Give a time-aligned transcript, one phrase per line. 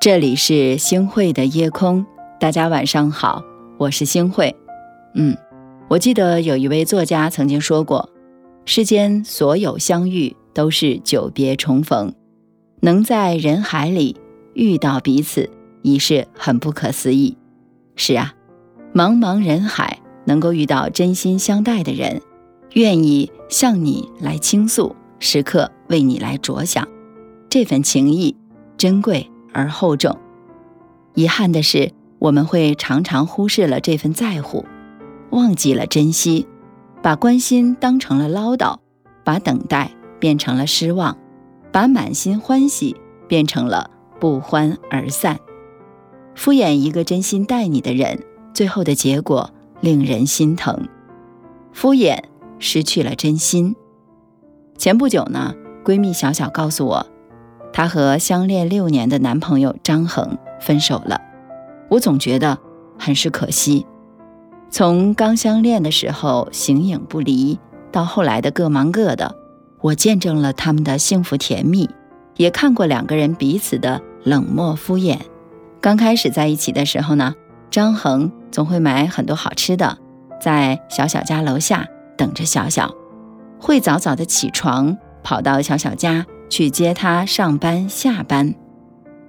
[0.00, 2.06] 这里是星汇的夜空，
[2.38, 3.42] 大家晚上好，
[3.76, 4.56] 我是星汇。
[5.14, 5.36] 嗯，
[5.90, 8.08] 我记得有一位作家曾经说过，
[8.64, 12.14] 世间所有相遇都是久别重逢，
[12.80, 14.16] 能在人海里
[14.54, 15.50] 遇到彼此，
[15.82, 17.36] 已是很不可思议。
[17.94, 18.32] 是啊，
[18.94, 22.22] 茫茫人海能够遇到真心相待的人，
[22.74, 26.86] 愿意向你来倾诉，时刻为你来着想，
[27.48, 28.36] 这份情谊
[28.76, 29.30] 珍贵。
[29.52, 30.16] 而厚重。
[31.14, 31.90] 遗憾的是，
[32.20, 34.64] 我们会常常忽视了这份在乎，
[35.30, 36.46] 忘记了珍惜，
[37.02, 38.78] 把关心当成了唠叨，
[39.24, 41.18] 把等待变成了失望，
[41.72, 42.94] 把满心欢喜
[43.26, 45.40] 变成了不欢而散。
[46.36, 48.22] 敷衍一个真心待你的人，
[48.54, 50.88] 最后的结果令人心疼。
[51.72, 52.22] 敷衍
[52.60, 53.74] 失去了真心。
[54.78, 57.06] 前不久呢，闺蜜小小告诉我。
[57.72, 61.20] 她和相恋六年的男朋友张恒分手了，
[61.88, 62.58] 我总觉得
[62.98, 63.86] 很是可惜。
[64.70, 67.58] 从刚相恋的时候形影不离，
[67.92, 69.36] 到后来的各忙各的，
[69.80, 71.88] 我见证了他们的幸福甜蜜，
[72.36, 75.18] 也看过两个人彼此的冷漠敷衍。
[75.80, 77.34] 刚开始在一起的时候呢，
[77.70, 79.98] 张恒总会买很多好吃的，
[80.40, 81.86] 在小小家楼下
[82.20, 82.94] 等着小小，
[83.58, 86.26] 会早早的起床跑到小小家。
[86.50, 88.56] 去接他上班下班，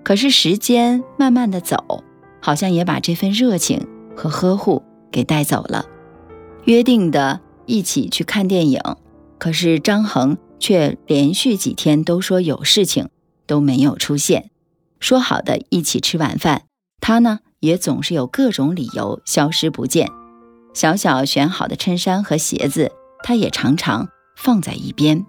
[0.01, 2.03] 可是时间慢慢的走，
[2.41, 4.81] 好像也把这份热情和呵护
[5.11, 5.85] 给带走了。
[6.65, 8.81] 约定的一起去看电影，
[9.37, 13.09] 可是张恒却连续几天都说有事情，
[13.45, 14.49] 都没有出现。
[14.99, 16.63] 说好的一起吃晚饭，
[16.99, 20.09] 他呢也总是有各种理由消失不见。
[20.73, 22.91] 小小选好的衬衫和鞋子，
[23.23, 25.25] 他也常常放在一边。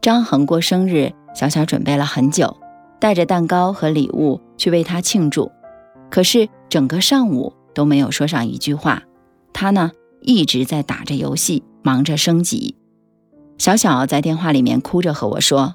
[0.00, 2.56] 张恒过生日，小小准备了很久，
[3.00, 5.50] 带着蛋糕和礼物去为他庆祝。
[6.10, 9.02] 可是整个上午都没有说上一句话，
[9.52, 12.76] 他呢一直在打着游戏，忙着升级。
[13.58, 15.74] 小小在电话里面哭着和我说：“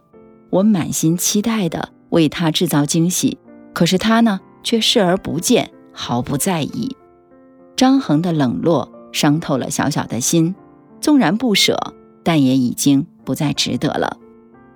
[0.49, 3.37] 我满心期待的为他制造惊喜，
[3.73, 6.95] 可是他呢却视而不见，毫不在意。”
[7.83, 10.55] 张恒的冷落伤透了小小的心，
[11.01, 13.05] 纵然不舍，但也已经。
[13.25, 14.15] 不再值得了。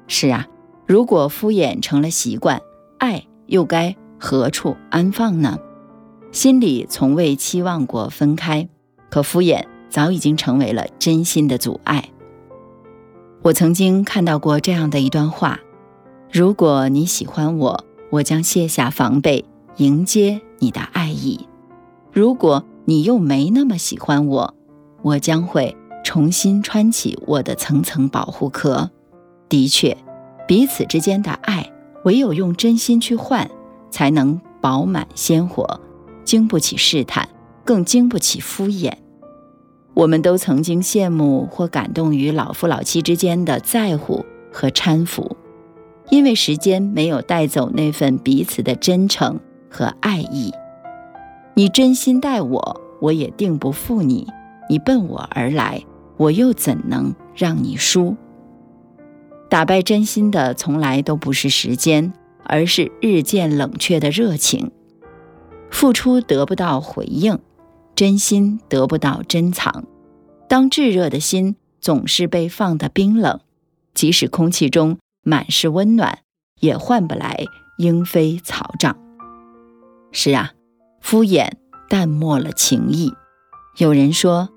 [0.07, 0.45] 是啊，
[0.85, 2.61] 如果敷衍成了习惯，
[2.97, 5.57] 爱又该何处安放呢？
[6.33, 8.67] 心里从未期望过分开，
[9.09, 12.09] 可敷衍早已经成为了真心的阻碍。
[13.41, 15.61] 我曾经看到过这样的一段话：
[16.29, 19.45] 如果你喜欢我，我将卸下防备，
[19.77, 21.47] 迎接你的爱意；
[22.11, 24.55] 如果你又没那么喜欢我，
[25.03, 25.75] 我将会。
[26.03, 28.89] 重新穿起我的层层保护壳。
[29.49, 29.97] 的确，
[30.47, 31.69] 彼此之间的爱，
[32.05, 33.51] 唯有用真心去换，
[33.91, 35.81] 才能饱满鲜活，
[36.23, 37.27] 经不起试探，
[37.65, 38.93] 更经不起敷衍。
[39.95, 45.35] 我们都曾经羡慕或感动于老夫老妻之间的在乎和搀扶，
[46.09, 49.37] 因为时间没有带走那份彼此的真诚
[49.69, 50.53] 和爱意。
[51.57, 54.27] 你真心待我，我也定不负你。
[54.69, 55.83] 你奔我而来。
[56.17, 58.15] 我又怎能让你输？
[59.49, 62.13] 打败真心的从来都不是时间，
[62.43, 64.71] 而是日渐冷却的热情。
[65.71, 67.39] 付出得不到回应，
[67.95, 69.85] 真心得不到珍藏。
[70.47, 73.39] 当炙热的心总是被放得冰冷，
[73.95, 76.19] 即使空气中满是温暖，
[76.59, 77.45] 也换不来
[77.79, 78.95] 莺飞草长。
[80.11, 80.53] 是啊，
[81.09, 81.49] 敷衍
[81.87, 83.13] 淡漠了情谊。
[83.77, 84.49] 有人说。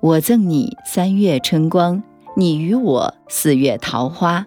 [0.00, 2.02] 我赠你三月春光，
[2.34, 4.44] 你与我四月桃花。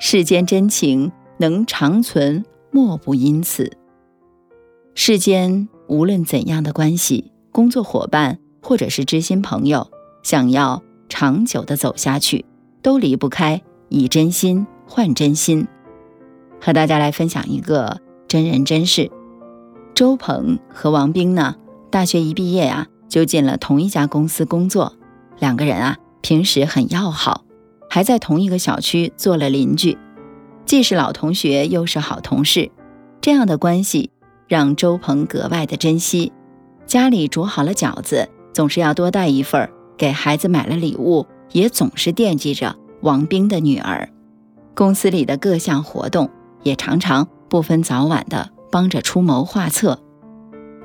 [0.00, 3.76] 世间真情能长存，莫不因此。
[4.94, 9.90] 世间无论怎样的关系，工作伙伴或者是知心朋友，
[10.22, 12.46] 想要长久的走下去，
[12.80, 15.66] 都离不开以真心换真心。
[16.58, 19.10] 和大家来分享一个真人真事：
[19.94, 21.54] 周鹏和王冰呢，
[21.90, 22.86] 大学一毕业呀。
[23.06, 24.92] 就进了同一家公司工作，
[25.38, 27.44] 两个人啊平时很要好，
[27.88, 29.96] 还在同一个小区做了邻居，
[30.66, 32.72] 既是老同学又是好同事，
[33.20, 34.10] 这样的关系
[34.48, 36.32] 让周鹏格外的珍惜。
[36.86, 44.08] 家里煮好了饺子，总是要多带一份；给孩子买了礼物，也总是惦记着王兵的女儿。
[44.74, 46.28] 公司里的各项活动，
[46.64, 50.00] 也常常不分早晚的帮着出谋划策。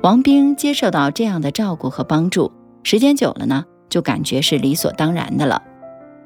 [0.00, 2.52] 王兵接受到这样的照顾和帮助，
[2.84, 5.60] 时间久了呢，就感觉是理所当然的了。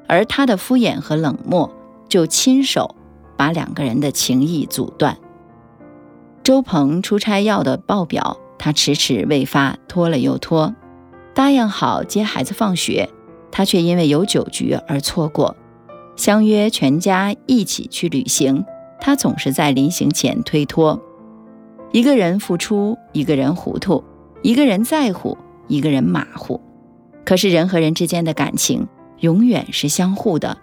[0.07, 1.71] 而他的敷衍和冷漠
[2.07, 2.95] 就亲手
[3.35, 5.17] 把两个人的情谊阻断。
[6.43, 10.75] 周鹏出差要的报表，他迟迟未发，拖了又拖。
[11.33, 13.09] 答应好接孩子放学，
[13.51, 15.57] 他却因为有酒局而错过。
[16.15, 18.63] 相约全家一起去旅行，
[19.01, 21.01] 他总是在临行前推脱。
[21.95, 24.03] 一个人付出，一个人糊涂；
[24.41, 25.37] 一个人在乎，
[25.69, 26.59] 一个人马虎。
[27.23, 28.85] 可是人和人之间的感情
[29.21, 30.57] 永远是相互的，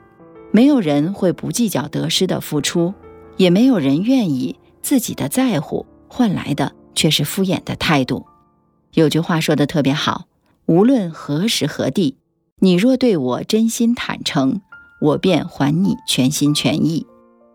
[0.51, 2.93] 没有人会不计较得失的付出，
[3.39, 8.27] 也没有人愿意自己的在乎换来的却是敷衍的态度。
[8.93, 10.27] 有句话说的特别好：
[10.67, 12.19] 无论何时何地，
[12.59, 14.61] 你若对我真心坦诚，
[15.01, 17.07] 我便还你全心全意；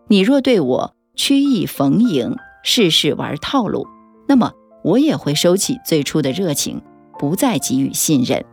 [0.08, 2.34] 你若对我曲意逢迎，
[2.70, 3.88] 事事玩套路，
[4.26, 4.52] 那么
[4.84, 6.82] 我也会收起最初的热情，
[7.18, 8.44] 不再给予信任。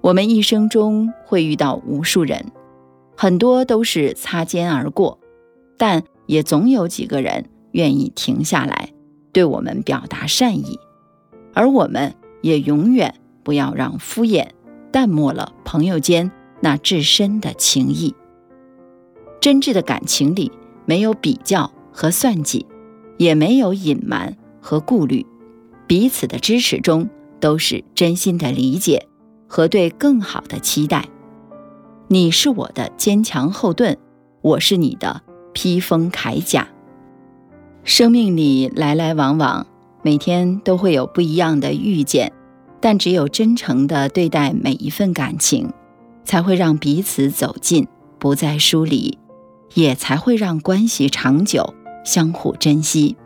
[0.00, 2.50] 我们一生中会遇到无数人，
[3.16, 5.20] 很多都是擦肩而过，
[5.78, 8.92] 但也总有几个人愿意停下来，
[9.32, 10.76] 对我们表达善意。
[11.54, 12.12] 而我们
[12.42, 13.14] 也永远
[13.44, 14.48] 不要让敷衍
[14.90, 18.12] 淡漠了朋友间那至深的情谊。
[19.40, 20.50] 真挚的感情里
[20.84, 22.66] 没有比较和算计，
[23.16, 25.24] 也没有隐瞒和顾虑，
[25.86, 27.08] 彼此的支持中
[27.40, 29.06] 都是真心的理解。
[29.46, 31.08] 和对更好的期待，
[32.08, 33.96] 你是我的坚强后盾，
[34.40, 35.22] 我是你的
[35.52, 36.66] 披风铠甲。
[37.84, 39.64] 生命里来来往往，
[40.02, 42.32] 每天都会有不一样的遇见，
[42.80, 45.70] 但只有真诚的对待每一份感情，
[46.24, 47.86] 才会让彼此走近，
[48.18, 49.18] 不再疏离，
[49.74, 53.16] 也才会让关系长久，相互珍惜。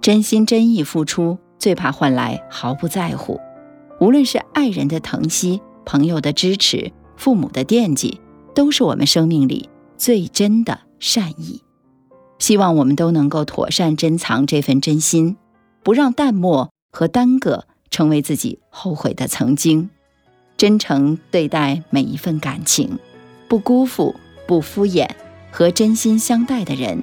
[0.00, 3.40] 真心真意付出，最怕换来毫不在乎。
[4.00, 8.20] 无论是爱人的疼惜、朋友的支持、父母的惦记，
[8.54, 11.62] 都是我们生命里最真的善意。
[12.38, 15.36] 希望我们都能够妥善珍藏这份真心，
[15.82, 19.88] 不让淡漠和耽搁成为自己后悔的曾经。
[20.56, 22.98] 真诚对待每一份感情，
[23.48, 24.14] 不辜负、
[24.46, 25.08] 不敷衍，
[25.50, 27.02] 和真心相待的人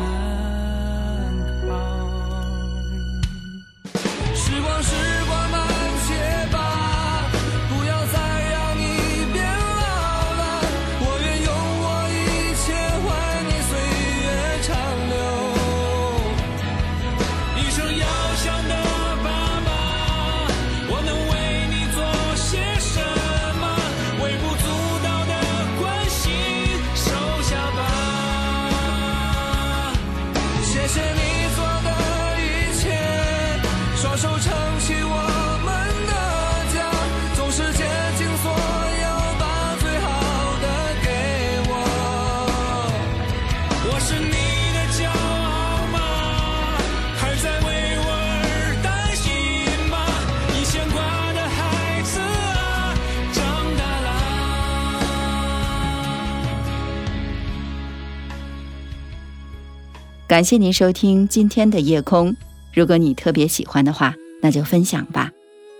[60.31, 62.33] 感谢您收听今天的夜空。
[62.73, 65.29] 如果你特别喜欢的话，那就分享吧。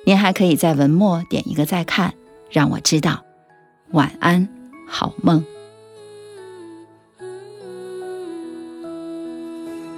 [0.05, 2.13] 您还可以在文末点一个再看，
[2.49, 3.23] 让我知道。
[3.91, 4.45] 晚安，
[4.85, 5.41] 好梦。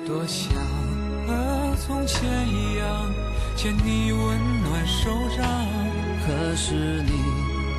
[0.06, 0.54] 多想
[1.26, 3.12] 和从前一样
[3.56, 5.48] 牵你温暖手掌，
[6.28, 7.12] 可是你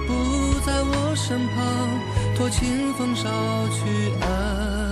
[0.09, 3.23] 不在我身旁，托清风捎
[3.69, 4.84] 去安